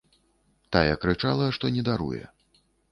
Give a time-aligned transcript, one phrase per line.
[0.75, 2.23] Тая крычала, што не даруе.